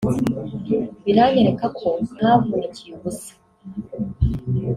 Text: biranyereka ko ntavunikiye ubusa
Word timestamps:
biranyereka 1.05 1.65
ko 1.79 1.87
ntavunikiye 2.15 2.91
ubusa 2.97 3.33